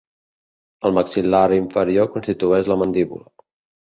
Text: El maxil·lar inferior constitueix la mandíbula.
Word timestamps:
El 0.89 0.95
maxil·lar 0.99 1.43
inferior 1.57 2.09
constitueix 2.17 2.71
la 2.73 2.79
mandíbula. 2.85 3.29